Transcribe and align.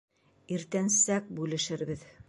Иртәнсәк 0.55 1.31
бүлешербеҙ. 1.41 2.09